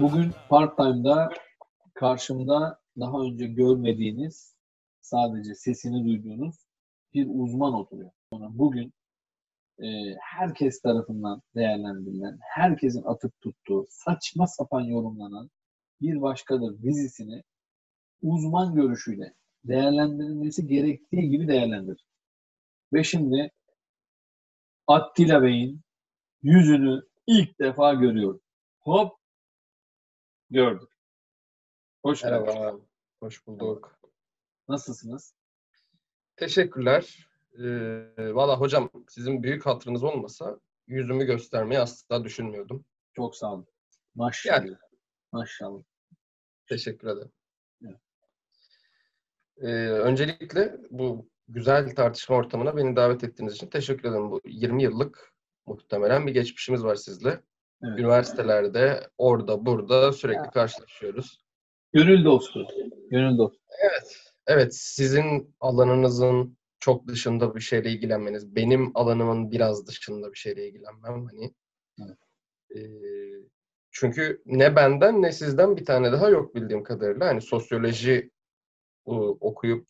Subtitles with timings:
[0.00, 1.28] Bugün part-time'da
[1.94, 4.54] karşımda daha önce görmediğiniz,
[5.00, 6.54] sadece sesini duyduğunuz
[7.14, 8.10] bir uzman oturuyor.
[8.30, 8.92] Sonra bugün
[9.78, 9.86] e,
[10.20, 15.50] herkes tarafından değerlendirilen, herkesin atıp tuttuğu, saçma sapan yorumlanan
[16.00, 17.42] bir başkadır dizisini
[18.22, 22.06] uzman görüşüyle değerlendirilmesi gerektiği gibi değerlendirir.
[22.92, 23.50] Ve şimdi
[24.86, 25.80] Attila Bey'in
[26.42, 28.40] yüzünü ilk defa görüyorum.
[28.80, 29.23] Hop
[30.54, 30.88] gördük.
[32.02, 32.54] Hoş geldiniz.
[32.54, 32.78] Merhaba,
[33.20, 33.98] hoş bulduk.
[34.68, 35.34] Nasılsınız?
[36.36, 37.28] Teşekkürler.
[37.58, 42.84] Ee, Valla hocam sizin büyük hatırınız olmasa yüzümü göstermeyi asla düşünmüyordum.
[43.12, 43.66] Çok sağ olun.
[44.14, 44.56] Maşallah.
[44.56, 44.76] Yani.
[45.32, 45.82] Maşallah.
[46.66, 47.32] Teşekkür ederim.
[47.84, 48.00] Evet.
[49.56, 54.30] Ee, öncelikle bu güzel tartışma ortamına beni davet ettiğiniz için teşekkür ederim.
[54.30, 55.32] Bu 20 yıllık
[55.66, 57.40] muhtemelen bir geçmişimiz var sizle.
[57.88, 57.98] Evet.
[57.98, 60.50] Üniversitelerde, orada, burada sürekli Ya.
[60.50, 61.38] karşılaşıyoruz.
[61.92, 62.66] Gönül dostu.
[63.10, 63.60] Gönül dostu.
[63.82, 64.20] Evet.
[64.46, 71.26] Evet, sizin alanınızın çok dışında bir şeyle ilgilenmeniz, benim alanımın biraz dışında bir şeyle ilgilenmem
[71.26, 71.54] hani.
[71.98, 72.18] Evet.
[72.76, 72.80] Ee,
[73.90, 77.26] çünkü ne benden ne sizden bir tane daha yok bildiğim kadarıyla.
[77.26, 78.30] Hani sosyoloji
[79.06, 79.88] bu, okuyup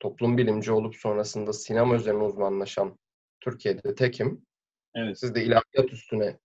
[0.00, 2.98] toplum bilimci olup sonrasında sinema üzerine uzmanlaşan
[3.40, 4.46] Türkiye'de tekim.
[4.94, 5.18] Evet.
[5.18, 6.38] Siz de ilahiyat üstüne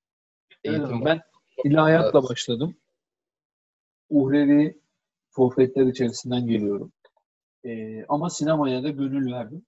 [0.65, 1.21] eğitim Evet, ben
[1.63, 2.75] ilahiyatla başladım.
[4.09, 4.81] Uhrevi
[5.35, 6.91] sohbetler içerisinden geliyorum.
[7.65, 9.65] Ee, ama sinemaya da gönül verdim.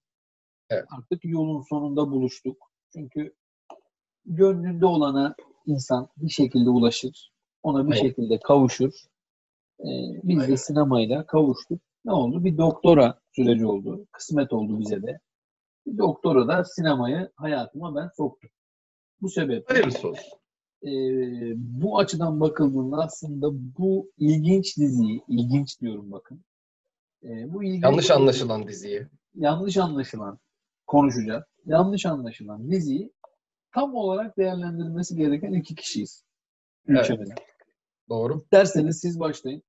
[0.70, 0.86] Evet.
[0.98, 2.72] Artık yolun sonunda buluştuk.
[2.94, 3.34] Çünkü
[4.26, 7.32] gönlünde olana insan bir şekilde ulaşır.
[7.64, 8.02] Ona bir Aynen.
[8.02, 8.94] şekilde kavuşur.
[9.80, 9.86] Ee,
[10.24, 10.56] biz de Aynen.
[10.56, 11.82] sinemayla kavuştuk.
[12.06, 12.44] Ne oldu?
[12.44, 14.08] Bir doktora süreci oldu.
[14.12, 15.20] Kısmet oldu bize de.
[15.88, 18.50] Bir doktora da sinemayı hayatıma ben soktum.
[19.22, 20.40] Bu sebeple Hayırlısı olsun.
[20.84, 20.90] E,
[21.56, 26.42] bu açıdan bakıldığında aslında bu ilginç diziyi, ilginç diyorum bakın.
[27.24, 29.08] E, bu ilginç Yanlış anlaşılan diziyi.
[29.36, 30.40] yanlış anlaşılan
[30.88, 31.44] konuşacağız.
[31.66, 33.14] Yanlış anlaşılan diziyi
[33.74, 36.24] tam olarak değerlendirilmesi gereken iki kişiyiz.
[36.88, 37.04] Evet.
[37.10, 37.36] Ülkemizde.
[38.10, 38.38] Doğru.
[38.38, 39.64] İsterseniz siz başlayın.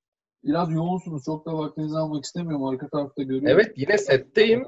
[0.44, 1.24] Biraz yoğunsunuz.
[1.24, 2.64] Çok da vaktinizi almak istemiyorum.
[2.64, 3.48] Arka tarafta görüyorum.
[3.48, 4.60] Evet, yine setteyim.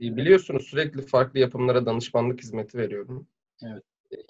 [0.00, 3.26] E, Biliyorsunuz sürekli farklı yapımlara danışmanlık hizmeti veriyorum.
[3.62, 3.82] Evet.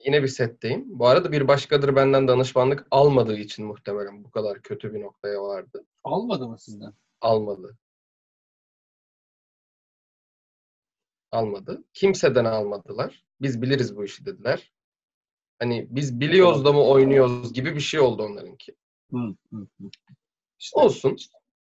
[0.04, 0.84] Yine bir setteyim.
[0.86, 5.84] Bu arada bir başkadır benden danışmanlık almadığı için muhtemelen bu kadar kötü bir noktaya vardı.
[6.04, 6.92] Almadı mı sizden?
[7.20, 7.78] Almadı.
[11.32, 11.84] Almadı.
[11.94, 13.24] Kimseden almadılar.
[13.40, 14.72] Biz biliriz bu işi dediler.
[15.58, 18.76] Hani biz biliyoruz da mı oynuyoruz gibi bir şey oldu onlarınki.
[19.10, 19.18] Hı,
[19.52, 19.88] hı, hı.
[20.58, 21.16] İşte Olsun.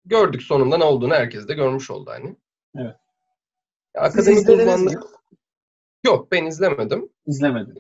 [0.06, 2.36] Gördük sonunda ne olduğunu herkes de görmüş oldu hani.
[2.76, 2.96] Evet.
[3.96, 5.04] Ya, Akademik uzmanlık...
[6.06, 7.10] Yok ben izlemedim.
[7.28, 7.76] İzlemedim.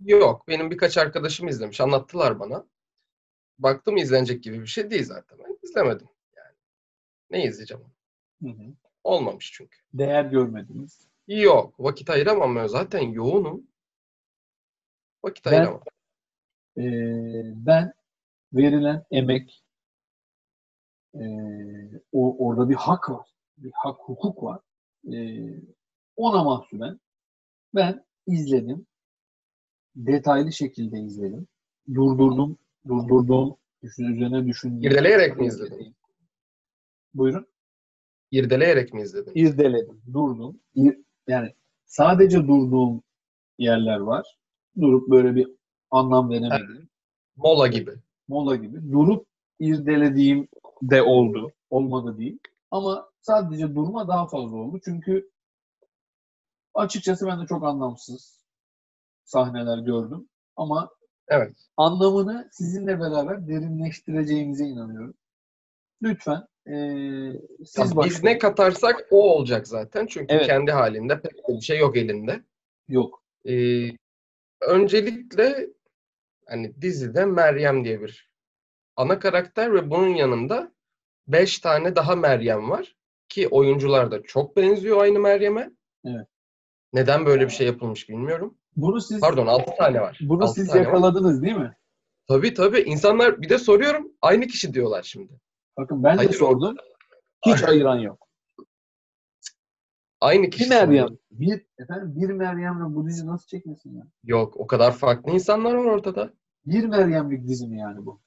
[0.00, 0.48] Yok.
[0.48, 1.80] Benim birkaç arkadaşım izlemiş.
[1.80, 2.66] Anlattılar bana.
[3.58, 5.38] Baktım izlenecek gibi bir şey değil zaten.
[5.38, 6.08] Ben izlemedim.
[6.36, 6.56] Yani.
[7.30, 7.84] Ne izleyeceğim?
[8.42, 8.74] Hı hı.
[9.04, 9.78] Olmamış çünkü.
[9.94, 11.08] Değer görmediniz.
[11.28, 11.80] Yok.
[11.80, 12.66] Vakit ayıramam ben.
[12.66, 13.66] Zaten yoğunum.
[15.24, 15.82] Vakit Ben- ayıramam.
[16.76, 16.82] Ee,
[17.66, 17.92] ben
[18.52, 19.62] verilen emek
[21.14, 21.20] ee,
[22.12, 23.28] o, orada bir hak var.
[23.56, 24.60] Bir hak, hukuk var.
[25.12, 25.60] Ee,
[26.16, 27.00] ona mahsuben
[27.74, 28.86] ben izledim.
[29.96, 31.46] Detaylı şekilde izledim.
[31.94, 32.58] Durdurdum.
[32.88, 33.56] Durdurdum.
[33.82, 34.90] Düşün, üzerine düşündüm.
[34.90, 35.94] İrdeleyerek mi izledin?
[37.14, 37.46] Buyurun.
[38.30, 39.32] İrdeleyerek mi izledin?
[39.34, 40.02] İrdeledim.
[40.12, 40.60] Durdum.
[40.76, 43.02] İr- yani sadece durduğum
[43.58, 44.38] yerler var.
[44.80, 45.48] Durup böyle bir
[45.90, 46.88] anlam veremedim.
[47.36, 47.90] Mola gibi.
[48.28, 49.26] mola gibi durup
[49.60, 50.48] irdelediğim
[50.82, 51.52] de oldu.
[51.70, 52.38] Olmadı değil.
[52.70, 54.80] Ama sadece durma daha fazla oldu.
[54.84, 55.30] Çünkü
[56.74, 58.42] açıkçası ben de çok anlamsız
[59.24, 60.28] sahneler gördüm.
[60.56, 60.90] Ama
[61.28, 61.56] Evet.
[61.76, 65.14] anlamını sizinle beraber derinleştireceğimize inanıyorum.
[66.02, 68.24] Lütfen eee siz Ya biz başlayın.
[68.26, 70.06] ne katarsak o olacak zaten.
[70.06, 70.46] Çünkü Evet.
[70.46, 72.42] kendi halinde pek bir şey yok elinde.
[72.88, 73.22] Yok.
[73.48, 73.88] Ee,
[74.60, 75.70] öncelikle
[76.46, 78.30] hani dizide Meryem diye bir
[78.96, 80.72] ana karakter ve bunun yanında
[81.28, 82.96] beş tane daha Meryem var.
[83.28, 85.70] Ki oyuncular da çok benziyor aynı Meryem'e.
[86.04, 86.26] Evet.
[86.92, 88.58] Neden böyle bir şey yapılmış bilmiyorum.
[88.76, 90.18] Bunu siz Pardon altı tane var.
[90.22, 90.86] bunu Altı siz tane var.
[90.86, 91.76] yakaladınız değil mi?
[92.28, 92.80] Tabii tabii.
[92.80, 94.12] İnsanlar bir de soruyorum.
[94.22, 95.40] Aynı kişi diyorlar şimdi.
[95.78, 96.76] Bakın ben de Hayır, sordum.
[97.46, 98.28] Hiç ayıran yok.
[100.20, 100.68] Aynı Bir kişi.
[100.68, 100.86] Meryem.
[100.86, 101.18] sanıyor.
[101.30, 104.06] Bir, efendim bir Meryem'le bu dizi nasıl çekmesin ya?
[104.24, 106.32] Yok o kadar farklı insanlar var ortada.
[106.66, 108.22] Bir Meryem'lik dizi mi yani bu?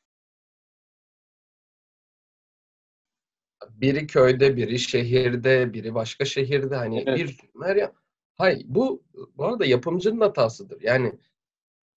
[3.70, 6.76] Biri köyde, biri şehirde, biri başka şehirde.
[6.76, 7.18] Hani Evet.
[7.20, 7.92] bir Meryem.
[8.38, 9.04] Hayır bu
[9.38, 10.82] bu arada yapımcının hatasıdır.
[10.82, 11.14] Yani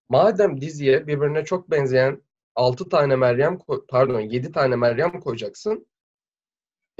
[0.08, 2.23] madem diziye birbirine çok benzeyen
[2.55, 3.58] 6 tane Meryem
[3.88, 5.87] pardon 7 tane Meryem koyacaksın.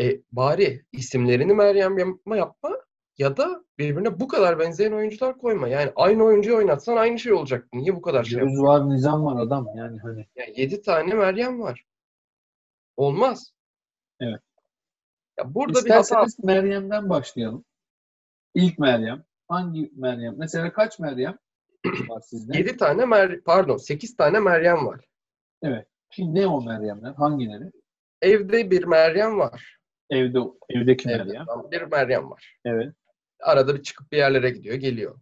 [0.01, 2.71] E bari isimlerini Meryem yapma yapma
[3.19, 5.69] ya da birbirine bu kadar benzeyen oyuncular koyma.
[5.69, 7.69] Yani aynı oyuncuyu oynatsan aynı şey olacak.
[7.73, 10.27] Niye bu kadar şey Göz var, nizam var adam yani hani.
[10.37, 11.85] Yani 7 tane Meryem var.
[12.97, 13.53] Olmaz.
[14.21, 14.41] Evet.
[15.39, 16.01] Ya burada bir hata.
[16.01, 17.65] İsterseniz Meryem'den başlayalım.
[18.55, 19.28] İlk Meryem.
[19.49, 20.35] Hangi Meryem?
[20.39, 21.39] Mesela kaç Meryem
[22.09, 22.59] var sizde?
[22.59, 25.05] 7 tane Mer pardon 8 tane Meryem var.
[26.11, 27.13] Şimdi ne o Meryemler?
[27.13, 27.71] Hangileri?
[28.23, 29.79] Evde bir Meryem var.
[30.11, 31.47] Evde evdeki Evde Meryem.
[31.71, 32.57] bir Meryem var.
[32.65, 32.95] Evet.
[33.41, 35.21] Arada bir çıkıp bir yerlere gidiyor, geliyor.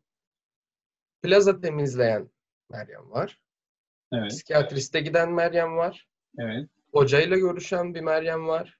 [1.22, 2.31] Plaza temizleyen
[2.70, 3.38] Meryem var.
[4.12, 4.31] Evet.
[4.31, 6.06] Psikiyatriste giden Meryem var.
[6.38, 6.69] Evet.
[6.93, 8.79] Hocayla görüşen bir Meryem var.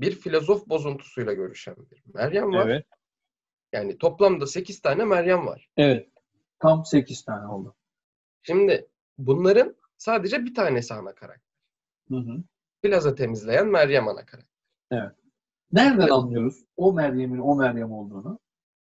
[0.00, 2.68] Bir filozof bozuntusuyla görüşen bir Meryem var.
[2.68, 2.86] Evet.
[3.72, 5.68] Yani toplamda 8 tane Meryem var.
[5.76, 6.08] Evet.
[6.58, 7.74] Tam 8 tane oldu.
[8.42, 8.88] Şimdi
[9.18, 11.50] bunların sadece bir tanesi ana karakter.
[12.08, 12.36] Hı hı.
[12.82, 14.50] Plaza temizleyen Meryem ana karakter.
[15.72, 16.12] Nereden Evet.
[16.12, 18.38] anlıyoruz o Meryem'in o Meryem olduğunu?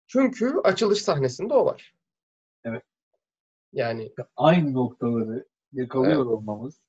[0.07, 1.93] Çünkü açılış sahnesinde o var.
[2.63, 2.83] Evet.
[3.73, 6.81] Yani Aynı noktaları yakalıyor olmamız.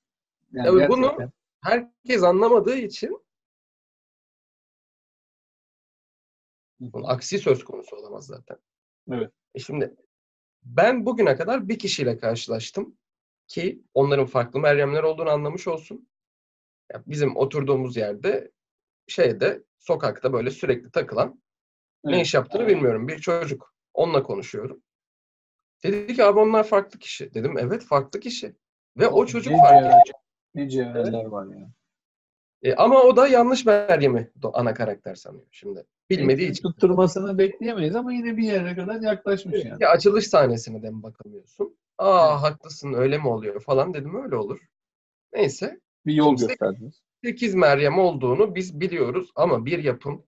[0.53, 1.31] Yani bunu- gerçekten
[1.61, 3.21] herkes anlamadığı için
[6.81, 8.59] bunun aksi söz konusu olamaz zaten.
[9.13, 9.33] Evet.
[9.55, 9.95] E şimdi
[10.63, 12.99] ben bugüne kadar bir kişiyle karşılaştım
[13.47, 16.09] ki onların farklı Meryemler olduğunu anlamış olsun.
[16.93, 18.51] Ya bizim oturduğumuz yerde
[19.07, 21.43] şeyde sokakta böyle sürekli takılan
[22.05, 22.27] ne Evet.
[22.27, 23.75] iş yaptığını bilmiyorum bir çocuk.
[23.95, 24.83] Onunla konuşuyorum.
[25.83, 27.35] Dedi ki abi onlar farklı kişi.
[27.35, 28.57] Dedim evet farklı kişi.
[28.99, 30.13] Ve o çocuk Ne farklı.
[30.55, 31.71] Ne cevherler var ya.
[32.63, 35.85] E, ama o da yanlış Meryem'i ana karakter sanıyor şimdi.
[36.11, 36.63] Bilmediği için.
[36.63, 39.83] Tutturmasını bekleyemeyiz ama yine bir yere kadar yaklaşmış yani.
[39.83, 41.77] Ya açılış sahnesine de mi bakamıyorsun?
[41.99, 42.43] Aa Evet.
[42.43, 44.61] haklısın öyle mi oluyor falan dedim öyle olur.
[45.33, 45.81] Neyse.
[46.07, 47.03] Bir yol Şimdi- gösterdiniz.
[47.25, 50.27] 8 Meryem olduğunu biz biliyoruz ama bir yapım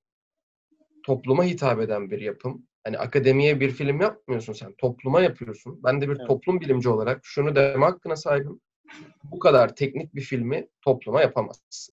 [1.07, 2.67] topluma hitap eden bir yapım.
[2.85, 4.75] Hani akademiye bir film yapmıyorsun sen.
[4.79, 5.81] Topluma yapıyorsun.
[5.85, 6.27] Ben de bir Evet.
[6.27, 8.61] toplum bilimci olarak şunu deme hakkına sahibim.
[9.25, 11.95] Bu kadar teknik bir filmi topluma yapamazsın.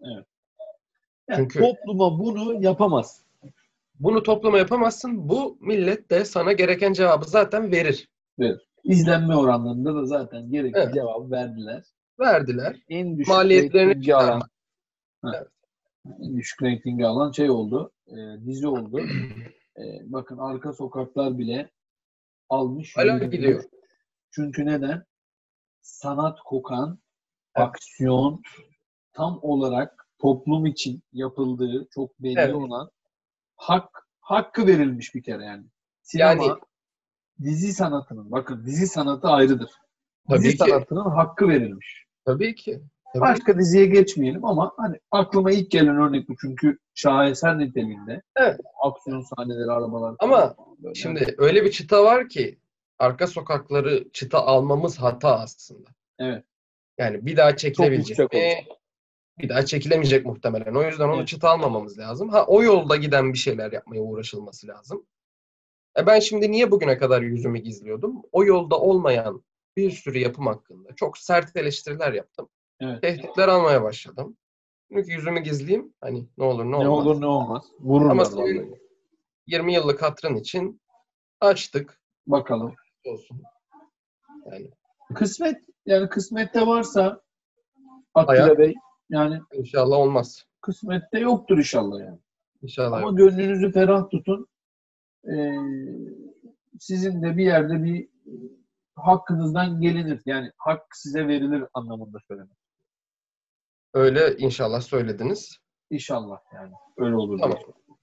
[0.00, 0.24] Yani
[1.36, 3.24] Çünkü- topluma bunu yapamaz.
[4.00, 5.28] Bunu topluma yapamazsın.
[5.28, 8.08] Bu millet de sana gereken cevabı zaten verir.
[8.84, 10.94] İzlenme oranlarında da zaten gerekli Evet.
[10.94, 11.84] cevabı verdiler.
[12.20, 12.76] Verdiler.
[12.88, 14.42] En düşük Maliyetlerini alan.
[15.24, 15.46] Evet.
[16.20, 18.16] en düşük reytingi alan şey oldu, e,
[18.46, 19.00] dizi oldu.
[19.76, 19.82] E,
[20.12, 21.70] bakın Arka Sokaklar bile
[22.48, 22.96] almış.
[22.96, 23.64] Hala gidiyor.
[24.30, 25.04] Çünkü neden?
[25.82, 26.98] Sanat kokan,
[27.56, 27.68] Evet.
[27.68, 28.42] aksiyon,
[29.20, 32.54] tam olarak toplum için yapıldığı çok belli Evet.
[32.54, 32.90] olan
[33.56, 35.64] hak hakkı verilmiş bir kere yani.
[36.02, 36.60] Sinema Yani-
[37.42, 39.70] dizi sanatının bakın dizi sanatı ayrıdır.
[40.28, 40.56] Tabii dizi ki.
[40.58, 42.04] sanatının hakkı verilmiş.
[42.24, 42.80] Tabii ki.
[43.12, 48.22] Tabii Başka diziye geçmeyelim ama hani aklıma ilk gelen örnek bu çünkü şaheser niteliğinde.
[48.36, 48.60] Evet.
[48.84, 50.14] Aksiyon sahneleri, arabalar.
[50.18, 50.94] Ama böyle.
[50.94, 52.58] Şimdi öyle bir çıta var ki
[52.98, 55.90] arka sokakları çıta almamız hata aslında.
[56.18, 56.44] Evet.
[56.98, 58.54] Yani bir daha çekilebilecek mi?
[59.42, 60.74] Bir daha çekilemeyecek muhtemelen.
[60.74, 61.28] O yüzden onu Evet.
[61.28, 62.28] çıta almamamız lazım.
[62.28, 65.06] Ha o yolda giden bir şeyler yapmaya uğraşılması lazım.
[65.98, 68.22] E ben şimdi niye bugüne kadar yüzümü gizliyordum?
[68.32, 69.44] O yolda olmayan
[69.76, 72.48] bir sürü yapım hakkında çok sert eleştiriler yaptım.
[72.80, 73.02] Evet.
[73.02, 74.36] Tehditler almaya başladım.
[74.92, 75.94] Çünkü yüzümü gizleyeyim.
[76.00, 76.82] Hani ne olur ne olmaz.
[76.82, 77.64] ne olur ne olmaz.
[77.80, 78.80] Vururlar Ama senin
[79.46, 80.80] 20 yıllık hatırın için
[81.40, 82.00] açtık.
[82.26, 82.74] Bakalım.
[83.06, 83.42] Olsun.
[84.50, 84.70] Yani
[85.14, 87.22] Kısmet yani kısmette varsa
[88.14, 88.74] Atilla Bey
[89.10, 90.44] yani inşallah olmaz.
[90.60, 92.18] kısmette yoktur inşallah yani.
[92.62, 92.98] İnşallah.
[92.98, 93.18] Ama yok.
[93.18, 94.46] gönlünüzü ferah tutun.
[95.24, 95.56] Ee,
[96.80, 98.32] sizin de bir yerde bir e,
[98.94, 100.22] hakkınızdan gelinir.
[100.26, 102.56] Yani hak size verilir anlamında söylemek.
[103.94, 105.58] Öyle inşallah söylediniz.
[105.90, 106.72] İnşallah yani.
[106.96, 107.38] Öyle olur.
[107.38, 107.56] Tamam.
[107.56, 107.96] diye.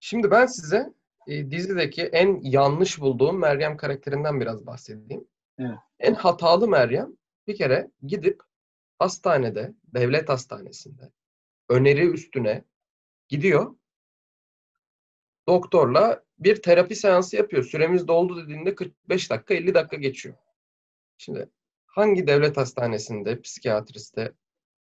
[0.00, 0.92] Şimdi ben size
[1.26, 5.28] e, dizideki en yanlış bulduğum Meryem karakterinden biraz bahsedeyim.
[5.58, 5.78] Evet.
[5.98, 8.42] En hatalı Meryem bir kere gidip
[9.00, 11.10] hastanede, devlet hastanesinde
[11.68, 12.64] öneri üstüne
[13.28, 13.74] gidiyor.
[15.48, 17.64] Doktorla bir terapi seansı yapıyor.
[17.64, 20.34] Süremiz doldu dediğinde 45 dakika 50 dakika geçiyor.
[21.18, 21.50] Şimdi
[21.86, 24.32] hangi devlet hastanesinde, psikiyatriste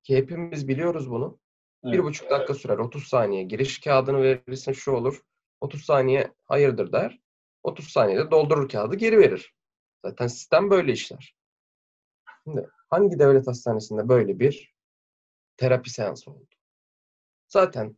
[0.03, 1.39] ki hepimiz biliyoruz bunu.
[1.83, 2.03] Bir Evet.
[2.03, 2.77] buçuk dakika sürer.
[2.77, 3.43] 30 saniye.
[3.43, 5.21] Giriş kağıdını verirsin şu olur.
[5.61, 7.19] 30 saniye hayırdır der.
[7.63, 9.55] 30 saniyede doldurur kağıdı geri verir.
[10.05, 11.35] Zaten sistem böyle işler.
[12.43, 14.75] Şimdi hangi devlet hastanesinde böyle bir
[15.57, 16.47] terapi seansı oldu?
[17.47, 17.97] Zaten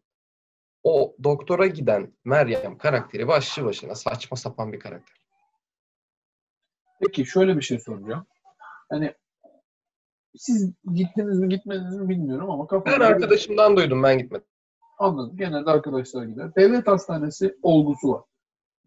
[0.84, 5.18] o doktora giden Meryem karakteri başlı başına saçma sapan bir karakter.
[7.00, 8.26] Peki şöyle bir şey soracağım.
[8.90, 9.16] Hani
[10.36, 14.48] siz gittiniz mi gitmediniz mi bilmiyorum ama Ben kafamda arkadaşımdan duydum ben gitmedim.
[15.00, 15.38] anladım.
[15.38, 16.56] Genelde arkadaşlar gider.
[16.56, 18.24] Devlet hastanesi olgusu var.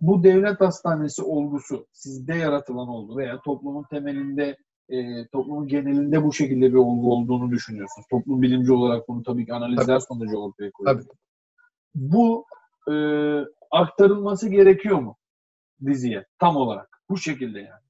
[0.01, 4.57] Bu devlet hastanesi olgusu sizde yaratılan olgu veya toplumun temelinde
[4.89, 8.07] e, toplumun genelinde bu şekilde bir olgu olduğunu düşünüyorsunuz.
[8.11, 10.97] Toplum bilimci olarak bunu tabii ki analizler sonucu ortaya koyuyor.
[10.97, 11.09] Tabii.
[11.95, 12.47] Bu
[12.91, 12.95] e,
[13.71, 15.17] aktarılması gerekiyor mu
[15.87, 17.01] diziye tam olarak?
[17.11, 17.85] Bu şekilde yani.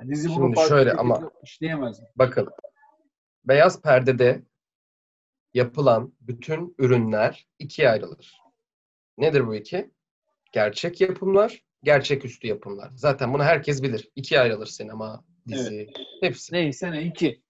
[0.00, 2.06] Yani dizi bunu Şimdi şöyle ama- işleyemez mi?
[2.16, 2.48] Bakın.
[3.44, 4.42] Beyaz perdede
[5.54, 8.40] yapılan bütün ürünler ikiye ayrılır.
[9.18, 9.90] Nedir bu iki?
[10.52, 12.90] Gerçek yapımlar, gerçeküstü yapımlar.
[12.94, 14.10] Zaten bunu herkes bilir.
[14.16, 15.88] İkiye ayrılır sinema, dizi,
[16.20, 16.54] hepsi.
[16.54, 17.40] Neyse ne iki.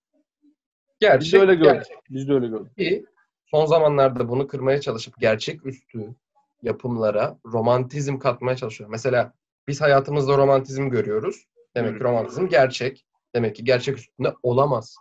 [1.00, 1.72] Gerçek, Biz de öyle gördük.
[1.74, 1.96] gerçek.
[2.10, 2.76] Biz de öyle gördük.
[2.76, 3.04] Ki
[3.46, 6.14] son zamanlarda bunu kırmaya çalışıp gerçeküstü
[6.62, 8.90] yapımlara romantizm katmaya çalışıyor.
[8.90, 9.32] Mesela
[9.68, 11.44] biz hayatımızda romantizm görüyoruz.
[11.76, 13.06] Demek ki romantizm gerçek.
[13.34, 14.96] Demek ki gerçek üstünde olamaz.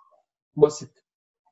[0.55, 0.91] Basit.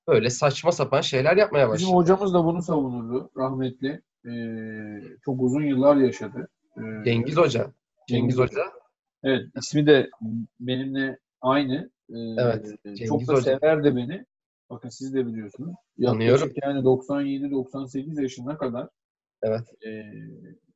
[0.08, 1.92] Böyle saçma sapan şeyler yapmaya Bizim başladı.
[1.98, 3.30] hocamız da bunu savunurdu.
[3.38, 4.02] Rahmetli.
[4.26, 6.48] Ee, çok uzun yıllar yaşadı.
[6.78, 7.72] Ee, Cengiz Hoca.
[8.10, 8.64] Cengiz Hoca.
[9.24, 9.42] Evet.
[9.56, 10.10] ismi de
[10.60, 11.92] benimle aynı.
[12.10, 13.42] Ee, Evet, Çok Cengiz da Hoca.
[13.42, 14.26] severdi beni.
[14.70, 15.76] Bakın siz de biliyorsunuz.
[15.98, 18.90] Yaklaşık yani 97-98 yaşına kadar
[19.44, 19.86] Evet.
[19.86, 20.04] e,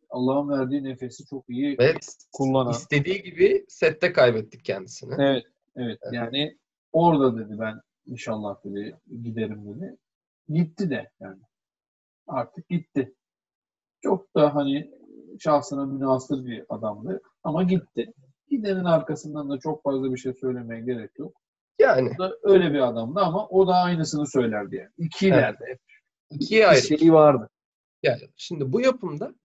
[0.09, 1.93] Allah'ın verdiği nefesi çok iyi Ve
[2.33, 2.71] kullanan.
[2.71, 5.13] istediği gibi sette kaybettik kendisini.
[5.19, 5.99] Evet, evet.
[6.03, 6.13] Evet.
[6.13, 6.57] Yani
[6.91, 9.97] orada dedi ben inşallah dedi giderim dedi.
[10.49, 11.41] Gitti de yani.
[12.27, 13.15] Artık gitti.
[14.01, 14.91] Çok da hani
[15.39, 18.13] şahsına münasır bir adamdı ama gitti.
[18.51, 21.41] Gidenin arkasından da çok fazla bir şey söylemeye gerek yok.
[21.79, 24.89] Yani O da öyle bir adamdı ama o da aynısını söylerdi yani.
[24.97, 25.63] İkilerdi.
[25.67, 25.79] Hep
[26.29, 26.81] ikiye ayrı.
[26.81, 27.49] şeyi vardı.
[28.03, 29.35] Yani şimdi bu yapımda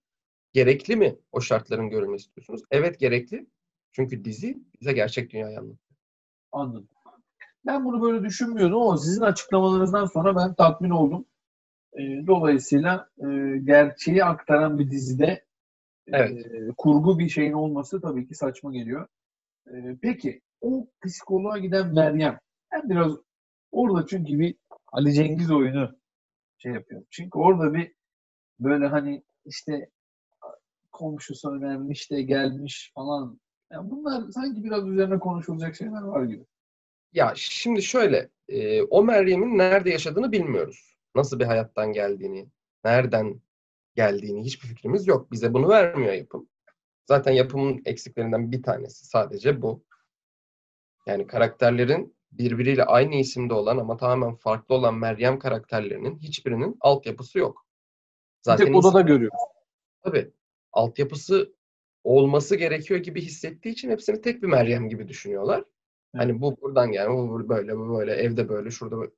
[0.53, 2.61] gerekli mi o şartların görülmesi istiyorsunuz?
[2.71, 3.47] Evet gerekli.
[3.91, 5.97] Çünkü dizi bize gerçek dünyayı anlatıyor.
[6.51, 6.89] Anladım.
[7.65, 11.25] Ben bunu böyle düşünmüyordum ama sizin açıklamalarınızdan sonra ben tatmin oldum.
[11.93, 15.46] Ee, dolayısıyla e, gerçeği aktaran bir dizide
[16.07, 16.45] Evet.
[16.45, 19.07] e, kurgu bir şeyin olması tabii ki saçma geliyor.
[19.67, 22.39] E, peki o psikoloğa giden Meryem
[22.71, 23.11] ben biraz
[23.71, 24.55] orada çünkü bir
[24.91, 25.99] Ali Cengiz oyunu
[26.57, 27.07] şey yapıyorum.
[27.11, 27.93] Çünkü orada bir
[28.59, 29.89] böyle hani işte
[30.91, 33.39] komşusu önemli de gelmiş falan.
[33.71, 36.45] Yani bunlar sanki biraz üzerine konuşulacak şeyler var gibi.
[37.13, 40.97] Ya şimdi şöyle, e, o Meryem'in nerede yaşadığını bilmiyoruz.
[41.15, 42.47] Nasıl bir hayattan geldiğini,
[42.85, 43.41] nereden
[43.97, 45.31] geldiğini hiçbir fikrimiz yok.
[45.31, 46.49] Bize bunu vermiyor yapım.
[47.05, 49.83] Zaten yapımın eksiklerinden bir tanesi sadece bu.
[51.07, 57.65] Yani karakterlerin birbiriyle aynı isimde olan ama tamamen farklı olan Meryem karakterlerinin hiçbirinin altyapısı yok.
[58.47, 59.39] Bir tek odada görüyoruz.
[60.03, 60.31] Tabii.
[60.73, 61.53] Altyapısı
[62.03, 65.63] olması gerekiyor gibi hissettiği için hepsini tek bir Meryem gibi düşünüyorlar.
[66.15, 69.11] Hani bu buradan gelme, bu böyle, bu böyle, evde böyle, şurada böyle.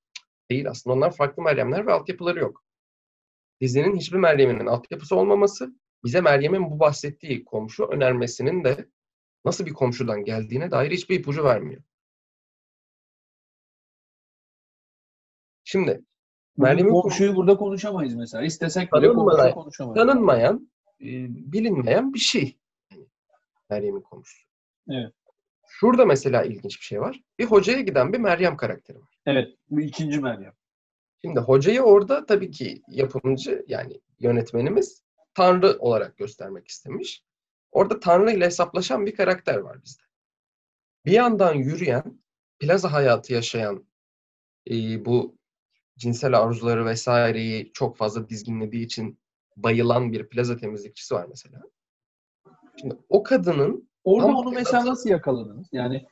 [0.51, 0.95] Değil aslında.
[0.95, 2.63] Onlar farklı Meryemler ve altyapıları yok.
[3.61, 5.73] Dizinin hiçbir Meryem'inin altyapısı olmaması
[6.03, 8.89] bize Meryem'in bu bahsettiği komşu önermesinin de
[9.45, 11.81] nasıl bir komşudan geldiğine dair hiçbir ipucu vermiyor.
[15.63, 16.01] Şimdi
[16.57, 18.43] Meryem'in komşuyu burada konuşamayız mesela.
[18.43, 19.95] İstesek bile komşuyu konuşamayız.
[19.95, 21.07] tanınmayan, e,
[21.51, 22.59] bilinmeyen bir şey.
[22.91, 23.07] Yani
[23.69, 24.49] Meryem'in komşusu.
[24.89, 25.13] Evet.
[25.67, 27.21] Şurada mesela ilginç bir şey var.
[27.39, 29.19] Bir hocaya giden bir Meryem karakteri var.
[29.25, 29.55] Evet.
[29.69, 30.53] Bu ikinci Meryem.
[31.21, 37.23] Şimdi hocayı orada tabii ki yapımcı yani yönetmenimiz Tanrı olarak göstermek istemiş.
[37.71, 40.03] Orada Tanrı ile hesaplaşan bir karakter var bizde.
[41.05, 42.21] Bir yandan yürüyen,
[42.59, 43.85] plaza hayatı yaşayan,
[44.69, 45.37] e, bu
[45.97, 49.19] cinsel arzuları vesaireyi çok fazla dizginlediği için
[49.57, 51.61] bayılan bir plaza temizlikçisi var mesela.
[52.79, 55.67] Şimdi o kadının Orada onu mesela nasıl yakaladınız?
[55.71, 56.05] Yani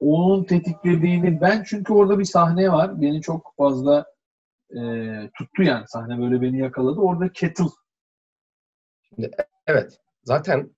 [0.00, 3.00] onun tetiklediğini ben çünkü orada bir sahne var.
[3.00, 4.15] Beni çok fazla
[4.70, 4.80] e,
[5.38, 7.00] tuttu yani sahne böyle beni yakaladı.
[7.00, 7.64] Orada kettle.
[9.66, 10.76] evet zaten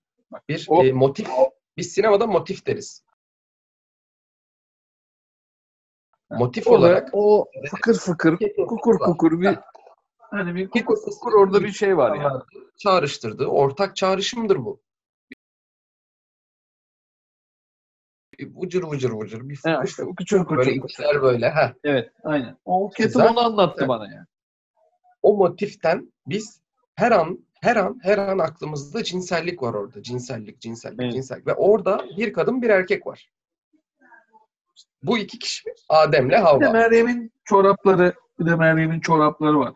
[0.49, 1.27] bir o- e, motif,
[1.77, 3.05] biz sinemada motif deriz.
[6.31, 9.05] Motif Orada olarak o fıkır fıkır Kettle kukur var.
[9.05, 9.59] kukur bir
[10.19, 12.41] hani bir kukur kukur orada bir şey var yani.
[12.77, 14.81] çağrıştırdığı ortak çağrışımdır bu.
[18.55, 20.49] Vıcır vıcır vıcır bir Ha, işte küçük küçük.
[20.57, 21.49] böyle içler böyle.
[21.49, 21.73] Heh.
[21.83, 22.57] Evet, aynen.
[22.65, 23.29] O Güzel.
[23.29, 24.25] onu anlattı bana yani.
[25.21, 26.61] O motiften biz
[26.95, 30.03] her an her an her an aklımızda cinsellik var orada.
[30.03, 31.13] Cinsellik, cinsellik, Evet.
[31.13, 31.47] cinsellik.
[31.47, 33.29] Ve orada bir kadın bir erkek var.
[35.03, 36.71] Bu iki kişi Adem'le Bir de Havva.
[36.71, 39.73] Meryem'in çorapları, bir de Meryem'in çorapları var.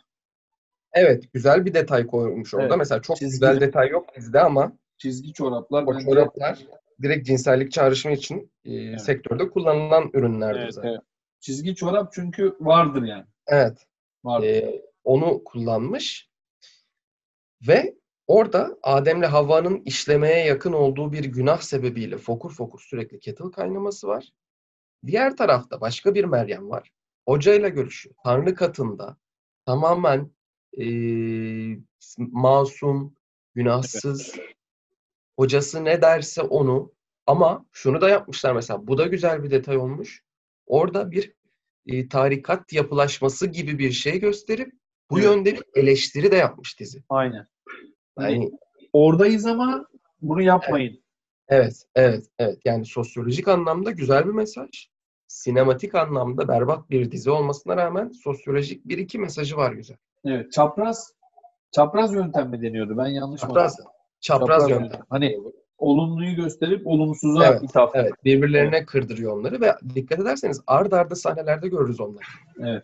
[0.93, 2.67] Evet, güzel bir detay koymuş orada.
[2.67, 2.77] Evet.
[2.77, 3.39] Mesela çok Çizgili.
[3.39, 5.83] güzel detay yok dizide ama Çizgi çoraplar.
[5.83, 6.59] o çoraplar
[7.01, 10.89] direkt cinsellik çağrışımı için e, sektörde kullanılan ürünlerdir Evet, zaten.
[10.89, 11.01] evet.
[11.39, 13.25] Çizgi çorap çünkü vardır yani.
[13.47, 13.87] Evet.
[14.23, 14.47] Vardır.
[14.47, 16.29] Ee, onu kullanmış
[17.67, 17.95] ve
[18.27, 24.29] orada Adem'le Havva'nın işlemeye yakın olduğu bir günah sebebiyle fokur fokur sürekli kettle kaynaması var.
[25.05, 26.91] Diğer tarafta başka bir Meryem var.
[27.27, 28.15] Hocayla görüşüyor.
[28.23, 29.17] Tanrı katında
[29.65, 30.31] tamamen
[30.77, 31.79] eee,
[32.17, 33.15] masum,
[33.55, 34.35] günahsız,
[35.37, 36.91] hocası ne derse onu
[37.27, 38.87] ama şunu da yapmışlar mesela.
[38.87, 40.23] Bu da güzel bir detay olmuş.
[40.65, 41.33] Orada bir
[41.87, 44.73] e, tarikat yapılaşması gibi bir şey gösterip
[45.11, 45.25] bu Evet.
[45.29, 47.03] yönde bir eleştiri de yapmış dizi.
[47.09, 47.47] Aynen.
[48.19, 48.51] Yani
[48.93, 49.85] oradayız ama
[50.21, 51.03] bunu yapmayın.
[51.47, 52.59] evet, evet, evet.
[52.65, 54.69] Yani sosyolojik anlamda güzel bir mesaj.
[55.27, 59.97] Sinematik anlamda berbat bir dizi olmasına rağmen sosyolojik bir iki mesajı var güzel.
[60.25, 60.51] Evet.
[60.51, 61.13] Çapraz
[61.71, 62.97] çapraz yöntem mi deniyordu?
[62.97, 63.93] Ben yanlış mı Çapraz, anladım?
[64.23, 65.01] Çapraz yöntem.
[65.09, 65.37] Hani
[65.77, 67.91] olumluyu gösterip olumsuza Evet, ithaf.
[67.95, 72.83] Evet, birbirlerine kırdırıyor onları ve dikkat ederseniz ard arda sahnelerde görürüz onları.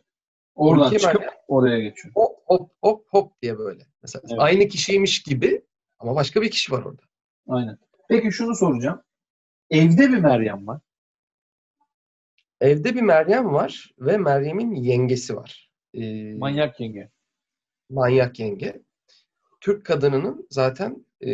[0.55, 2.13] Oradan Ülke çıkıp böyle oraya geçiyor.
[2.15, 3.83] hop hop hop hop diye böyle.
[4.01, 4.39] Mesela Evet.
[4.41, 5.61] aynı kişiymiş gibi
[5.99, 7.01] ama başka bir kişi var orada.
[7.47, 7.77] Aynen.
[8.09, 9.01] Peki şunu soracağım.
[9.69, 10.81] Evde bir Meryem var.
[12.61, 15.69] Evde bir Meryem var ve Meryem'in yengesi var.
[15.93, 17.09] Ee, Manyak yenge.
[17.89, 18.81] manyak yenge.
[19.61, 21.31] Türk kadınının zaten e,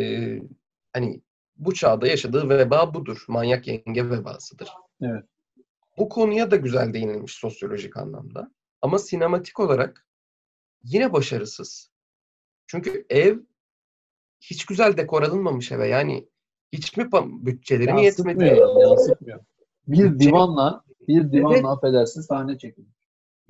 [0.92, 1.20] hani
[1.56, 3.24] bu çağda yaşadığı veba budur.
[3.28, 4.68] Manyak yenge vebasıdır.
[5.02, 5.24] Evet.
[5.98, 8.50] Bu konuya da güzel değinilmiş sosyolojik anlamda.
[8.82, 10.06] Ama sinematik olarak
[10.84, 11.90] yine başarısız.
[12.66, 13.38] Çünkü ev
[14.40, 15.88] hiç güzel dekor alınmamış eve.
[15.88, 16.28] Yani
[16.72, 17.08] hiç mi
[17.46, 18.44] bütçeleri mi yetmedi?
[18.80, 19.40] Yansıtmıyor.
[19.88, 21.64] Bir divanla bir divanla Evet.
[21.64, 22.95] affedersin sahne çekilir.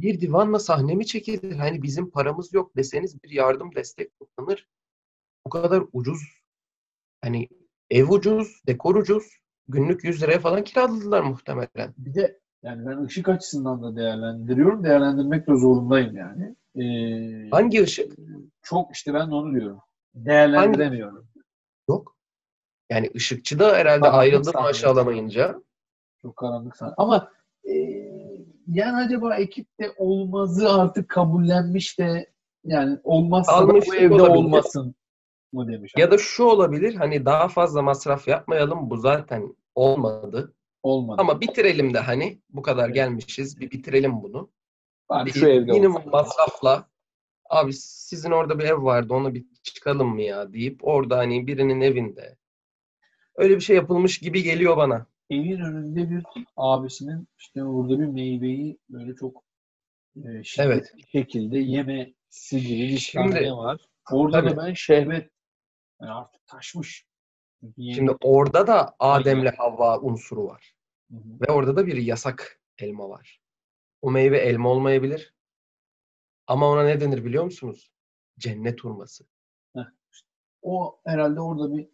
[0.00, 1.56] Bir divanla sahne mi çekilir?
[1.56, 4.68] Hani bizim paramız yok deseniz bir yardım destek toplanır.
[5.46, 6.22] Bu kadar ucuz.
[7.22, 7.48] Hani
[7.90, 9.24] ev ucuz, dekor ucuz.
[9.68, 11.94] Günlük 100 liraya falan kiraladılar muhtemelen.
[11.98, 14.84] Bir de yani ben ışık açısından da değerlendiriyorum.
[14.84, 16.56] Değerlendirmek de zorundayım yani.
[16.76, 18.12] Ee, Hangi ışık?
[18.62, 19.80] Çok işte ben de onu diyorum.
[20.14, 21.28] Değerlendiremiyorum.
[21.88, 22.16] Yok.
[22.90, 24.62] Yani ışıkçı da herhalde ayrıldı sahne.
[24.62, 25.62] maaş alamayınca.
[26.22, 26.94] Çok karanlık sahne.
[26.96, 27.32] Ama
[27.64, 27.72] e,
[28.68, 32.30] yani acaba ekipte olmazı artık kabullenmiş de
[32.64, 34.28] yani olmazsa da Almış bu evde olabilir.
[34.28, 34.94] olmasın
[35.52, 35.92] mı demiş.
[35.96, 40.54] Ya da şu olabilir hani daha fazla masraf yapmayalım bu zaten olmadı.
[40.82, 41.20] olmadı.
[41.20, 44.50] Ama bitirelim de hani bu kadar gelmişiz bir bitirelim bunu.
[45.24, 46.10] Bir şu evde minimum olsun.
[46.10, 46.88] masrafla
[47.50, 51.80] abi sizin orada bir ev vardı ona bir çıkalım mı ya deyip orada hani birinin
[51.80, 52.36] evinde.
[53.36, 55.06] Öyle bir şey yapılmış gibi geliyor bana.
[55.30, 56.24] Evin önünde bir
[56.56, 59.44] abisinin işte orada bir meyveyi böyle çok
[60.16, 60.92] e, şiddetli Evet.
[61.12, 63.80] şekilde yemesi gibi bir sahne var.
[64.12, 64.50] Orada Tabii.
[64.50, 65.30] da ben şehvet
[66.00, 67.06] yani artık taşmış.
[67.76, 70.74] Yeni- Şimdi orada da Adem'le Havva unsuru var.
[71.10, 71.40] Hı hı.
[71.40, 73.40] Ve orada da bir yasak elma var.
[74.02, 75.34] O meyve elma olmayabilir.
[76.46, 77.92] Ama ona ne denir biliyor musunuz?
[78.38, 79.24] Cennet hurması.
[80.62, 81.88] O herhalde orada bir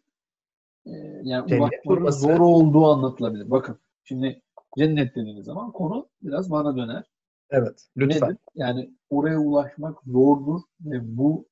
[1.23, 3.51] yani Cennet ulaşmanın zor olduğu anlatılabilir.
[3.51, 4.43] Bakın şimdi
[4.79, 7.05] cennet dediğiniz zaman konu biraz bana döner.
[7.51, 7.89] Evet.
[7.97, 8.29] Lütfen.
[8.29, 8.39] Nedir?
[8.55, 11.49] Yani oraya ulaşmak zordur ve bu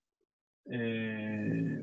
[0.71, 0.79] e,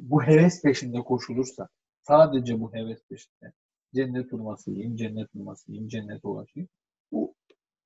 [0.01, 1.69] bu heves peşinde koşulursa
[2.01, 3.53] sadece bu heves peşinde
[3.95, 6.69] cennet hurması yiyeyim, cennet hurması yiyeyim, cennete ulaşayım.
[7.11, 7.35] Bu,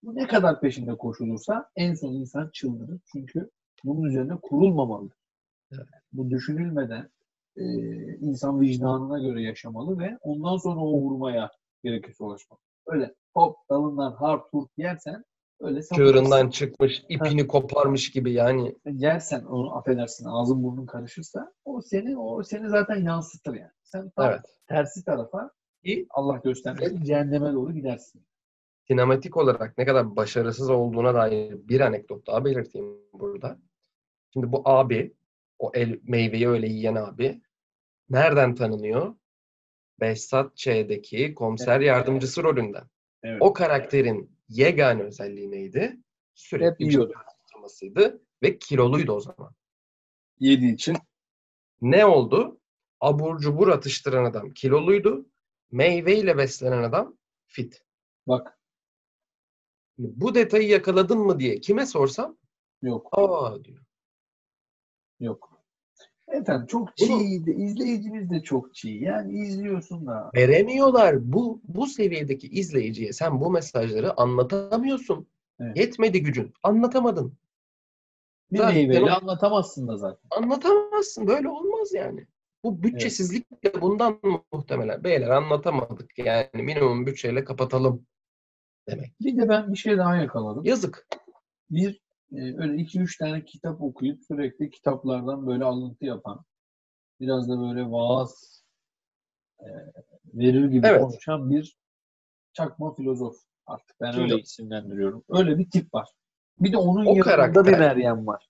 [0.03, 2.99] bu ne kadar peşinde koşulursa en son insan çıldırır.
[3.11, 3.49] Çünkü
[3.83, 5.09] bunun üzerine kurulmamalı.
[5.71, 5.85] Evet.
[6.13, 7.09] Bu düşünülmeden
[7.57, 7.63] e,
[8.17, 11.51] insan vicdanına göre yaşamalı ve ondan sonra o vurmaya
[11.83, 12.59] gerekirse ulaşmalı.
[12.87, 15.23] Öyle hop dalından harp hurt yersen
[15.59, 15.81] öyle.
[15.81, 18.75] Çığırından çıkmış, ipini koparmış gibi yani.
[18.85, 23.71] yersen onu affedersin ağzın burnun karışırsa o seni o seni zaten yansıtır yani.
[23.83, 24.41] Sen tam Evet.
[24.67, 25.51] tersi tarafa
[25.83, 26.07] İyi.
[26.09, 28.25] Allah göstermesin cehenneme doğru gidersin.
[28.87, 33.57] Sinematik olarak ne kadar başarısız olduğuna dair bir anekdot daha belirteyim burada.
[34.33, 35.13] Şimdi bu abi,
[35.61, 37.41] o el meyveyi öyle yiyen abi
[38.09, 39.15] nereden tanınıyor?
[39.99, 42.83] Behzat Ç'deki komiser yardımcısı rolünden.
[43.23, 43.41] Evet.
[43.41, 45.97] O karakterin yegane özelliği neydi?
[46.33, 47.13] Sürekli yiyordu.
[47.27, 49.55] atıştırmasıydı ve kiloluydu o zaman.
[50.39, 50.97] Yediği için
[51.81, 52.59] Ne oldu?
[52.99, 55.25] Abur cubur atıştıran adam kiloluydu.
[55.71, 57.83] Meyveyle beslenen adam fit.
[58.27, 58.59] bak
[59.97, 62.37] Bu detayı yakaladın mı diye kime sorsam
[62.81, 63.85] yok aa diyor.
[65.19, 65.50] yok.
[66.31, 68.89] Efendim çok Bunu- çiğ de izleyicimiz de çok çiğ.
[68.89, 71.33] Yani izliyorsun da Veremiyorlar.
[71.33, 75.27] Bu bu seviyedeki izleyiciye sen bu mesajları anlatamıyorsun.
[75.59, 75.77] Evet.
[75.77, 76.53] Yetmedi gücün.
[76.63, 77.33] Anlatamadın.
[78.51, 80.27] bir Zaten meyveyle o- anlatamazsın da zaten.
[80.31, 81.27] Anlatamazsın.
[81.27, 82.27] Böyle olmaz yani.
[82.63, 84.19] Bu bütçesizlik de bundan
[84.51, 85.03] muhtemelen.
[85.03, 88.05] Beyler anlatamadık yani minimum bütçeyle kapatalım
[88.89, 89.13] demek.
[89.21, 90.63] Bir de ben bir şey daha yakaladım.
[90.65, 91.07] Yazık.
[91.69, 92.00] Bir
[92.31, 96.45] öyle iki üç tane kitap okuyup sürekli kitaplardan böyle alıntı yapan,
[97.19, 98.63] biraz da böyle vaaz
[99.59, 99.67] e,
[100.33, 101.01] verir gibi Evet.
[101.01, 101.77] konuşan bir
[102.53, 103.95] çakma filozof artık.
[104.01, 105.23] Ben Şimdi- öyle isimlendiriyorum.
[105.29, 106.09] Öyle bir tip var.
[106.59, 108.47] Bir de onun O yanında karakter- bir Meryem var.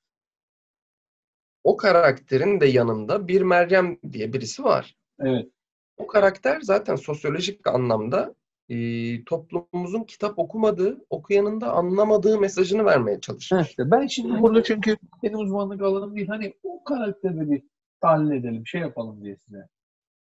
[1.63, 4.95] O karakterin de yanında bir Meryem diye birisi var.
[5.19, 5.51] Evet.
[5.97, 8.35] O karakter zaten sosyolojik anlamda
[8.71, 13.69] e, toplumumuzun kitap okumadığı, okuyanın da anlamadığı mesajını vermeye çalışmış.
[13.69, 16.27] işte ben şimdi burada çünkü benim uzmanlık alanım değil.
[16.27, 17.63] Hani o karakteri bir
[18.01, 19.67] tahlil edelim, şey yapalım diye size.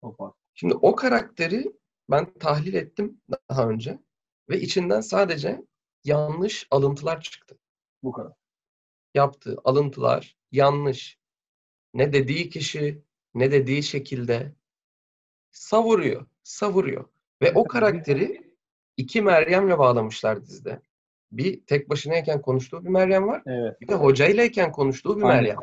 [0.01, 0.33] Topar.
[0.55, 1.73] Şimdi o karakteri
[2.11, 3.99] ben tahlil ettim daha önce
[4.51, 5.63] ve içinden sadece
[6.05, 7.59] yanlış alıntılar çıktı.
[8.03, 8.33] Bu kadar.
[9.15, 11.19] Yaptığı alıntılar yanlış.
[11.95, 13.03] Ne dediği kişi,
[13.35, 14.53] ne dediği şekilde
[15.51, 17.16] savuruyor, savuruyor.
[17.43, 18.55] Ve o karakteri
[18.97, 20.81] iki Meryem'le bağlamışlar dizide.
[21.33, 23.43] Bir tek başınayken konuştuğu bir Meryem var.
[23.47, 23.81] Evet.
[23.81, 25.37] Bir de hocaylayken konuştuğu bir Aynen.
[25.37, 25.57] Meryem.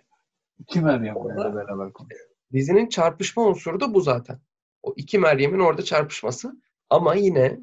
[0.59, 2.29] İki Meryem Orada- beraber konuşuyor.
[2.53, 4.39] Dizinin çarpışma unsuru da bu zaten.
[4.83, 6.61] O iki Meryem'in orada çarpışması.
[6.89, 7.59] Ama yine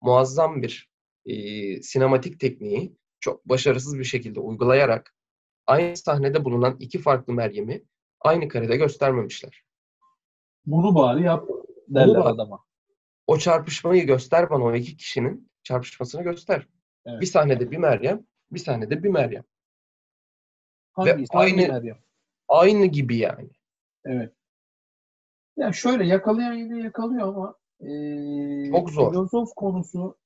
[0.00, 0.90] muazzam bir
[1.26, 1.34] e,
[1.82, 5.14] sinematik tekniği çok başarısız bir şekilde uygulayarak
[5.66, 7.84] aynı sahnede bulunan iki farklı Meryem'i
[8.20, 9.62] aynı karede göstermemişler.
[10.66, 11.48] Bunu bari yap
[11.88, 12.64] derler bari- adama.
[13.30, 16.66] O çarpışmayı göster bana o iki kişinin çarpışmasını göster.
[17.06, 17.20] Evet.
[17.20, 19.44] Bir sahnede bir Meryem, bir sahnede bir Meryem.
[20.92, 21.32] Hangisi?
[21.32, 21.98] Hangi aynı- Meryem?
[22.48, 23.50] Aynı gibi yani.
[24.04, 24.32] Evet.
[25.56, 29.10] Ya şöyle yakalayan yine yakalıyor ama eee, Çok zor.
[29.10, 30.18] Filozof konusu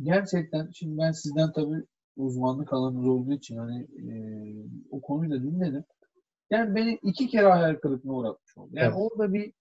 [0.00, 1.84] gerçekten şimdi ben sizden tabii
[2.16, 4.54] uzmanlık alanınız olduğu için hani eee,
[4.90, 5.84] o konuyu da dinledim.
[6.50, 8.70] Yani beni iki kere hayal kırıklığına uğratmış oldu.
[8.72, 8.96] Yani Evet.
[8.96, 9.52] orada bir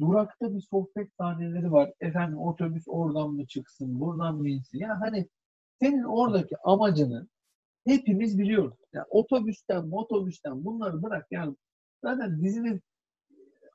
[0.00, 1.92] durakta bir sohbet sahneleri var.
[2.00, 4.78] Efendim otobüs oradan mı çıksın, buradan mı insin?
[4.78, 5.28] Ya hani
[5.80, 7.28] senin oradaki amacını
[7.86, 8.78] hepimiz biliyoruz.
[8.92, 11.26] Yani otobüsten, motobüsten bunları bırak.
[11.30, 11.56] Yani
[12.04, 12.80] zaten dizinin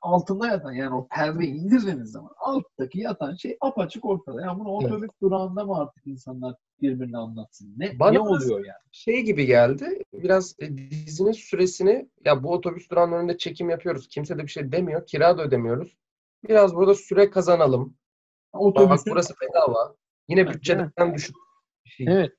[0.02, 4.42] altında yatan yani o perdeyi indirdiğiniz zaman alttaki yatan şey apaçık ortada.
[4.42, 4.92] Yani bunu Evet.
[4.92, 7.74] otobüs durağında mı artık insanlar birbirine anlatsın?
[7.76, 8.78] Ne, Bana ne oluyor yani?
[8.92, 10.02] şey gibi geldi.
[10.12, 14.08] Biraz e, dizinin süresini ya bu otobüs durağının önünde çekim yapıyoruz.
[14.08, 15.06] Kimse de bir şey demiyor.
[15.06, 15.96] Kira da ödemiyoruz.
[16.48, 17.96] Biraz burada süre kazanalım.
[18.54, 19.94] Bak Otobüsün burası bedava.
[20.28, 21.36] Yine bütçeden düşük
[21.84, 22.06] bir şey.
[22.10, 22.32] evet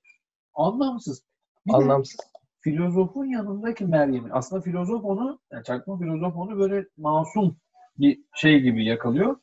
[0.53, 1.23] anlamsız.
[1.67, 2.17] Bir Anlamsız.
[2.61, 4.33] filozofun yanındaki Meryem'i.
[4.33, 7.57] Aslında filozof onu, yani çakma filozof onu böyle masum
[7.97, 9.35] bir şey gibi yakalıyor.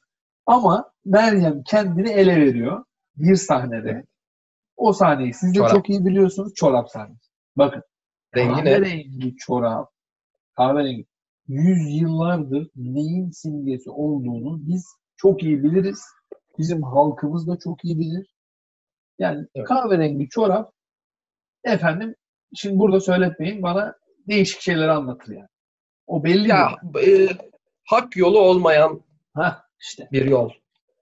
[0.47, 2.85] Ama Meryem kendini ele veriyor
[3.17, 3.91] bir sahnede.
[3.91, 4.07] Evet.
[4.77, 5.71] O sahneyi siz de Çorap.
[5.71, 6.55] çok iyi biliyorsunuz.
[6.55, 7.31] Çorap sahnesi.
[7.57, 7.83] Bakın.
[8.37, 8.65] Rengi ne?
[8.65, 9.91] kahverengi çorap.
[10.57, 11.07] Kahverengi.
[11.49, 14.87] Yüzyıllardır neyin simgesi olduğunu biz
[15.17, 16.03] çok iyi biliriz.
[16.59, 18.35] Bizim halkımız da çok iyi bilir.
[19.19, 19.69] Yani Evet.
[19.69, 20.73] kahverengi çorap
[21.65, 22.15] efendim
[22.55, 23.95] şimdi burada söyletmeyin bana
[24.29, 25.49] değişik şeyler anlatır yani.
[26.07, 26.71] O belli Ya
[27.07, 27.29] e,
[27.85, 29.01] hak yolu olmayan
[29.35, 30.09] Ha işte.
[30.13, 30.51] bir yol.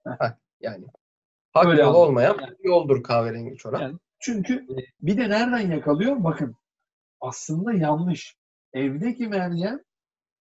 [0.07, 0.11] Heh.
[0.19, 0.85] Heh, yani
[1.55, 2.01] hak Öyle anladım.
[2.01, 2.55] olmayan Yani.
[2.63, 3.81] yoldur kahverengi çorap.
[3.81, 4.67] Yani çünkü
[5.01, 6.23] bir de nereden yakalıyor?
[6.23, 6.55] Bakın
[7.21, 8.37] aslında yanlış.
[8.73, 9.79] Evdeki Meryem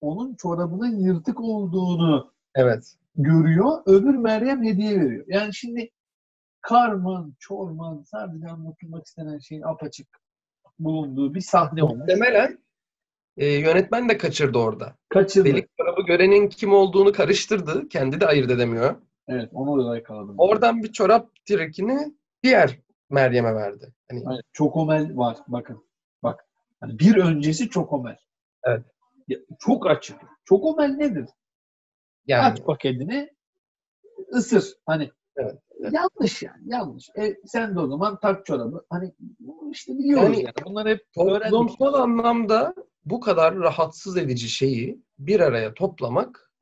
[0.01, 2.95] onun çorabının yırtık olduğunu Evet.
[3.17, 3.83] görüyor.
[3.87, 5.25] Öbür Meryem hediye veriyor.
[5.29, 5.91] Yani şimdi
[6.61, 10.09] karman, çorman sadece anlatılmak istenen şeyin apaçık
[10.79, 11.99] bulunduğu bir sahne olmuş.
[11.99, 12.59] Muhtemelen
[13.37, 14.95] e, yönetmen de kaçırdı orada.
[15.09, 15.49] Kaçırdı.
[15.49, 17.89] Delik çorabı görenin kim olduğunu karıştırdı.
[17.89, 18.95] Kendi de ayırt edemiyor.
[19.29, 20.35] Evet onu da yakaladım.
[20.39, 22.79] Oradan bir çorap trikini diğer
[23.11, 23.95] Meryem'e verdi.
[24.11, 25.85] Hani Hani Çokomel var bakın.
[26.23, 26.47] Bak.
[26.81, 28.17] Hani bir öncesi Çokomel.
[28.65, 28.83] Evet.
[29.29, 30.17] Ya, çok açık.
[30.45, 31.29] Çokomel nedir?
[32.27, 33.31] yani Aç paketini
[34.35, 34.75] ısır.
[34.87, 35.93] Hani Evet, evet.
[35.93, 37.11] yanlış yani yanlış.
[37.19, 38.85] E, sen de o zaman tak çorabı.
[38.91, 39.13] Hani
[39.73, 40.37] işte biliyoruz yani.
[40.43, 41.51] Yani Bunlar hep öğrendik.
[41.51, 46.53] toplumsal anlamda bu kadar rahatsız edici şeyi bir araya toplamak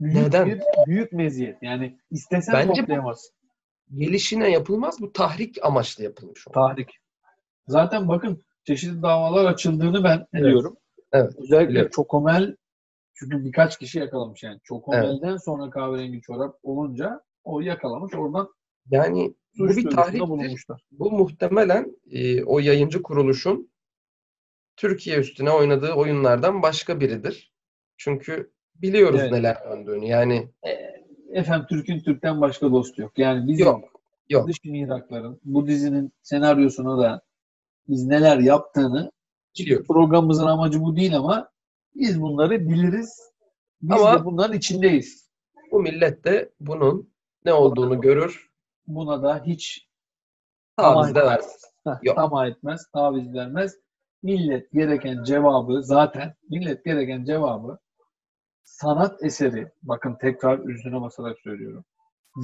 [0.00, 0.46] Büyük Neden?
[0.46, 1.62] Bir, büyük meziyet.
[1.62, 3.34] Yani istesen Bence toplayamazsın.
[3.94, 5.00] gelişine yapılmaz.
[5.00, 6.48] Bu tahrik amaçlı yapılmış.
[6.48, 6.52] o.
[6.52, 6.98] Tahrik.
[7.66, 10.44] Zaten bakın çeşitli davalar açıldığını ben Evet.
[10.44, 10.76] biliyorum.
[11.12, 11.90] Evet, Özellikle biliyorum.
[11.94, 12.56] Çokomel
[13.14, 14.60] çünkü birkaç kişi yakalamış yani.
[14.64, 18.14] Çokomel'den sonra kahverengi çorap olunca o yakalamış.
[18.14, 18.48] Oradan
[18.90, 20.84] Yani bu bir tahriktir.
[20.90, 23.70] Bu muhtemelen e, o yayıncı kuruluşun
[24.76, 27.52] Türkiye üstüne oynadığı oyunlardan başka biridir.
[27.96, 29.32] Çünkü biliyoruz Evet.
[29.32, 30.06] neler döndüğünü.
[30.06, 30.48] Yani
[31.32, 33.18] Efendim Türk'ün Türk'ten başka dostu yok.
[33.18, 33.84] Yani bizim yok.
[34.28, 34.48] Yok.
[34.48, 37.22] dış mihrakların bu dizinin senaryosuna da
[37.88, 39.12] biz neler yaptığını
[39.58, 39.86] Biliyoruz.
[39.86, 41.50] programımızın amacı bu değil ama
[41.94, 43.20] Biz bunları biliriz.
[43.82, 45.28] Biz Ama- de bunların içindeyiz.
[45.72, 47.12] Bu millet de bunun
[47.44, 48.48] ne olduğunu görür,
[48.86, 49.88] Buna da hiç
[50.76, 51.38] taviz de
[52.02, 52.16] Yok.
[52.16, 53.76] tamah etmez, taviz vermez.
[54.22, 57.78] Millet gereken cevabı zaten, millet gereken cevabı
[58.68, 61.84] sanat eseri, bakın tekrar üstüne basarak söylüyorum.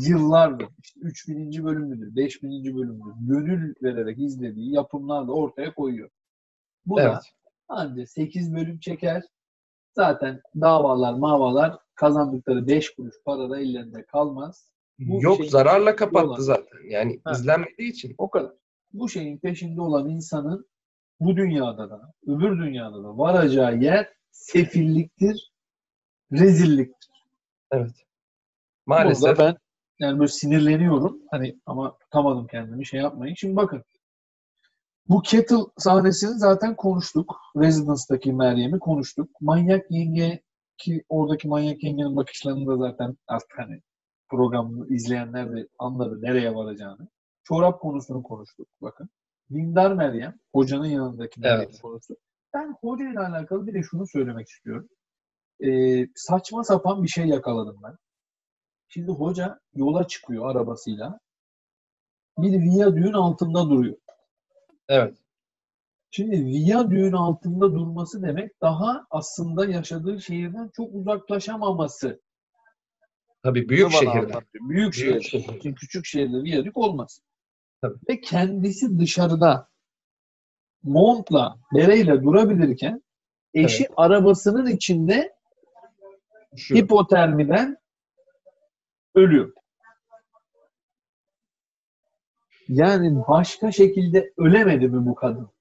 [0.08, 1.64] Yıllardır, işte 3000.
[1.64, 2.76] bölümüdür, 5000.
[2.76, 6.10] bölümüdür, gönül vererek izlediği yapımlarla ortaya koyuyor.
[6.87, 7.22] Bu da Evet.
[7.68, 9.22] anca 8 bölüm çeker.
[9.94, 14.70] Zaten davalar, mavalar kazandıkları 5 kuruş parada ellerinde kalmaz.
[14.98, 16.90] Bu Yok zararla kapattı olan- zaten.
[16.90, 17.32] Yani Ha.
[17.32, 18.14] izlenmediği için.
[18.18, 18.52] O kadar.
[18.92, 20.66] Bu şeyin peşinde olan insanın
[21.20, 25.52] bu dünyada da, öbür dünyada da varacağı yer sefilliktir,
[26.40, 27.11] rezilliktir.
[27.70, 27.92] Evet.
[28.87, 29.57] Burada Maalesef ben
[29.99, 31.20] yani böyle sinirleniyorum.
[31.31, 33.35] Hani ama tutamadım kendimi şey yapmayın.
[33.35, 33.85] Şimdi bakın.
[35.09, 37.37] Bu Kettle sahnesini zaten konuştuk.
[37.57, 39.31] Residence'daki Meryem'i konuştuk.
[39.40, 40.42] Manyak Yenge
[40.79, 43.83] ki oradaki Manyak Yenge'nin bakışlarını da zaten artık hani
[44.29, 47.09] programı izleyenler de anladı nereye varacağını.
[47.44, 49.09] Çorap konusunu konuştuk bakın.
[49.51, 51.81] Dindar Meryem, hocanın yanındaki Meryem'i Evet.
[51.81, 52.18] konuştuk.
[52.55, 54.88] Ben hoca ile alakalı bir de şunu söylemek istiyorum.
[55.64, 57.96] Ee, saçma sapan bir şey yakaladım ben.
[58.88, 61.20] Şimdi hoca yola çıkıyor arabasıyla.
[62.38, 63.96] Bir viyadüğün altında duruyor.
[64.88, 65.18] evet.
[66.11, 72.20] Şimdi viyadüğün altında durması demek daha aslında yaşadığı şehirden çok uzaklaşamaması.
[73.42, 74.33] Tabii büyük şehirde.
[74.55, 75.11] Büyük şehir.
[75.11, 75.46] Büyük şehir.
[75.46, 77.20] Çünkü küçük şehirde viyadük olmaz.
[77.81, 77.98] Tabii.
[78.09, 79.68] Ve kendisi dışarıda
[80.83, 83.03] montla, bereyle durabilirken
[83.55, 85.35] eşi arabasının içinde
[86.57, 87.77] Şu, hipotermiden
[89.14, 89.53] ölüyor.
[92.69, 95.55] Yani başka şekilde ölemedi mi bu kadın?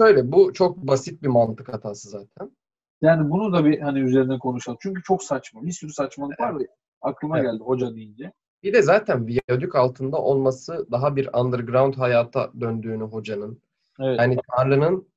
[0.00, 2.56] şöyle bu çok basit bir mantık hatası zaten.
[3.02, 4.78] Yani bunu da bir hani üzerine konuşalım.
[4.82, 5.66] Çünkü çok saçma.
[5.66, 6.66] Bir sürü saçmalık var ya.
[7.02, 7.50] Aklıma Evet.
[7.50, 8.32] geldi hoca deyince.
[8.62, 13.62] Bir de zaten viyadük altında olması daha bir underground hayata döndüğünü hocanın.
[14.00, 14.18] Evet.
[14.18, 15.08] Yani Tanrı'nın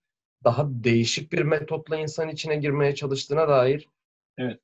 [0.43, 3.87] daha değişik bir metotla insan içine girmeye çalıştığına dair
[4.37, 4.59] Evet.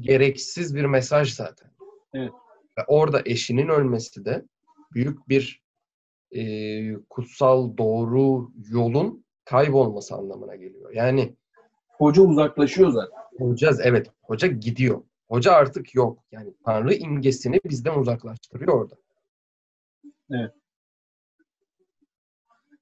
[0.00, 1.70] Gereksiz bir mesaj zaten.
[2.14, 2.32] Evet.
[2.78, 4.44] Ve orada eşinin ölmesi de
[4.94, 5.62] büyük bir
[6.32, 6.42] e,
[7.10, 10.92] kutsal doğru yolun kaybolması anlamına geliyor.
[10.92, 11.36] Yani
[11.88, 13.18] Hoca uzaklaşıyor zaten.
[13.38, 15.02] hoca evet hoca gidiyor.
[15.28, 16.24] Hoca artık yok.
[16.32, 18.94] Yani Tanrı imgesini bizden uzaklaştırıyor orada.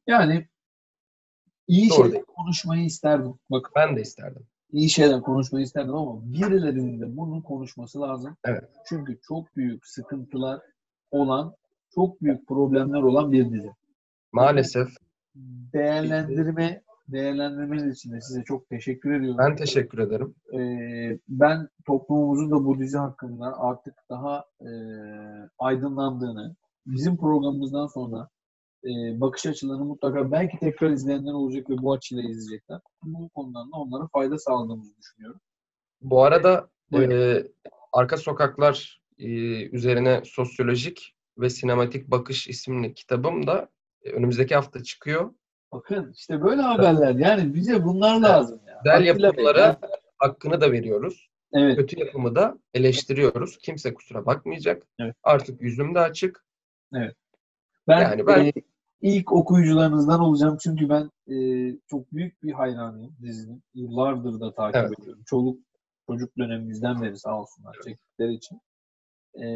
[0.06, 0.48] Yani
[1.66, 2.24] iyi Doğru değil.
[2.24, 3.34] konuşmayı isterdim.
[3.50, 4.46] Bak Ben de isterdim.
[4.72, 8.36] İyi şeyler konuşmayı isterdim ama birilerinin de bunun konuşması lazım.
[8.44, 8.64] Evet.
[8.88, 10.60] Çünkü çok büyük sıkıntılar
[11.10, 11.54] olan,
[11.94, 13.70] çok büyük problemler olan bir dizi.
[14.32, 14.88] Maalesef
[15.72, 19.38] Değerlendirme değerlendirmeniz için de size çok teşekkür ediyorum.
[19.38, 20.34] ben teşekkür ederim.
[20.54, 24.70] Ee, ben toplumumuzun da bu dizi hakkında artık daha e,
[25.58, 28.28] aydınlandığını, bizim programımızdan sonra
[28.84, 32.80] e, bakış açılarını mutlaka belki tekrar izleyenler olacak ve bu açıyla izleyecekler.
[33.02, 35.40] Bu konudan da onlara fayda sağladığımızı düşünüyorum.
[36.00, 37.10] Bu arada Buyurun.
[37.10, 37.42] e,
[37.92, 39.26] Arka Sokaklar e,
[39.68, 43.68] üzerine sosyolojik ve sinematik bakış isimli kitabım da
[44.02, 45.34] e, önümüzdeki hafta çıkıyor.
[45.72, 47.14] Bakın işte böyle haberler.
[47.14, 48.60] Yani bize bunlar lazım.
[48.66, 48.80] Ya.
[48.84, 49.76] Güzel yapımlara
[50.18, 51.28] hakkını da veriyoruz.
[51.52, 51.76] Evet.
[51.76, 53.58] Kötü yapımı da eleştiriyoruz.
[53.58, 54.82] Kimse kusura bakmayacak.
[54.98, 55.14] Evet.
[55.22, 56.44] Artık yüzüm de açık.
[57.88, 58.52] Ben, Yani ben- e,
[59.02, 61.36] ilk okuyucularınızdan olacağım çünkü ben e,
[61.90, 63.62] çok büyük bir hayranıyım dizinin.
[63.74, 64.98] Yıllardır da takip Evet.
[65.00, 65.22] ediyorum.
[65.26, 65.58] Çoluk
[66.06, 68.60] çocuk dönemimizden beri sağ olsunlar çektikleri için.
[69.42, 69.46] E,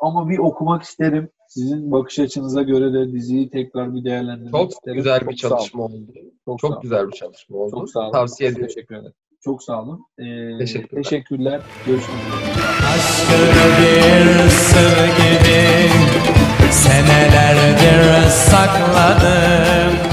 [0.00, 1.28] ama bir okumak isterim.
[1.48, 4.96] Sizin bakış açınıza göre de diziyi tekrar bir değerlendirmek Çok isterim.
[4.96, 5.58] güzel bir Çok sağ olun.
[5.58, 6.12] çalışma oldu.
[6.60, 7.70] Çok, güzel bir çalışma oldu.
[7.70, 8.12] Çok sağ olun.
[8.12, 8.68] Tavsiye ediyorum.
[8.74, 9.12] Teşekkür ederim.
[9.40, 10.04] Çok sağ olun.
[10.18, 11.02] E, Teşekkürler.
[11.02, 11.60] teşekkürler.
[11.86, 12.64] Görüşmek üzere.
[12.94, 13.32] Aşkı
[13.82, 16.39] bir sır gibi
[16.70, 20.09] Senelerdir sakladım.